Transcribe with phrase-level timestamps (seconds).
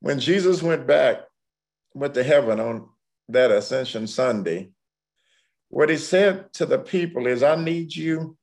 [0.00, 1.18] When Jesus went back,
[1.94, 2.88] went to heaven on
[3.28, 4.70] that Ascension Sunday,
[5.68, 8.36] what he said to the people is, I need you.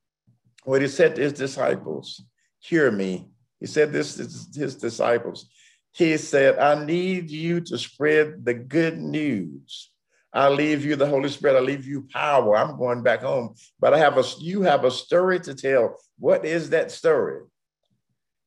[0.64, 2.22] What he said to his disciples,
[2.58, 3.28] hear me.
[3.60, 5.48] He said this to his disciples.
[5.92, 9.90] He said, I need you to spread the good news.
[10.32, 11.56] I leave you the Holy Spirit.
[11.56, 12.56] I leave you power.
[12.56, 15.96] I'm going back home, but I have a you have a story to tell.
[16.18, 17.40] What is that story?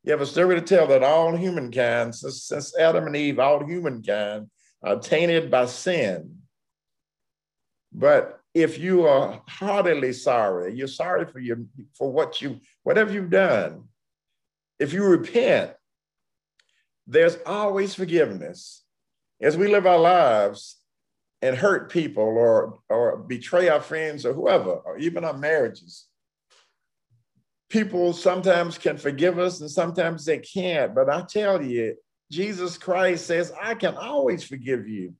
[0.03, 3.63] You have a story to tell that all humankind, since, since Adam and Eve, all
[3.63, 4.49] humankind
[4.83, 6.37] are tainted by sin.
[7.93, 11.59] But if you are heartily sorry, you're sorry for your
[11.93, 13.85] for what you whatever you've done.
[14.79, 15.73] If you repent,
[17.05, 18.83] there's always forgiveness.
[19.41, 20.77] As we live our lives
[21.41, 26.07] and hurt people or or betray our friends or whoever, or even our marriages,
[27.71, 30.93] people sometimes can forgive us and sometimes they can't.
[30.93, 31.95] But I tell you,
[32.29, 35.13] Jesus Christ says, I can always forgive you.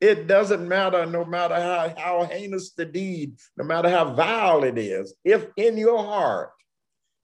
[0.00, 4.78] It doesn't matter, no matter how, how heinous the deed, no matter how vile it
[4.78, 6.50] is, if in your heart,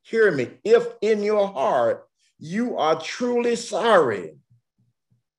[0.03, 2.07] hear me, if in your heart
[2.39, 4.35] you are truly sorry,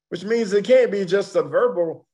[0.10, 2.06] which means it can't be just a verbal,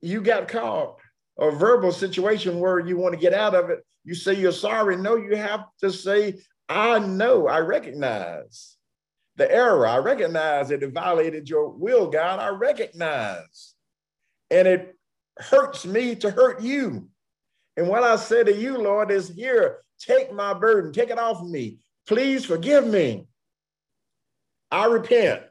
[0.00, 0.98] you got caught,
[1.38, 3.84] a verbal situation where you want to get out of it.
[4.04, 4.96] You say you're sorry.
[4.96, 8.76] No, you have to say, I know, I recognize
[9.36, 9.86] the error.
[9.86, 12.38] I recognize that it violated your will, God.
[12.38, 13.74] I recognize
[14.50, 14.96] and it
[15.38, 17.08] hurts me to hurt you.
[17.76, 21.40] And what I say to you, Lord, is here, take my burden, take it off
[21.40, 21.78] of me.
[22.06, 23.26] Please forgive me.
[24.70, 25.42] I repent.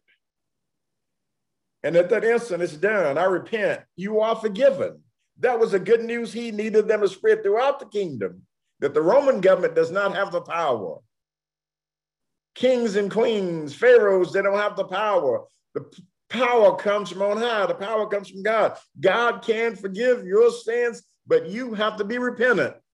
[1.84, 3.18] And at that instant, it's done.
[3.18, 3.82] I repent.
[3.96, 5.00] You are forgiven.
[5.42, 8.44] That was the good news he needed them to spread throughout the kingdom
[8.80, 10.98] that the Roman government does not have the power.
[12.56, 15.46] Kings and queens, pharaohs, they don't have the power.
[15.74, 15.86] The
[16.32, 17.66] Power comes from on high.
[17.66, 18.78] The power comes from God.
[19.00, 22.76] God can forgive your sins, but you have to be repentant.